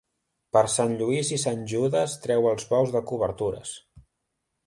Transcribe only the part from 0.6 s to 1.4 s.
Sant Lluís i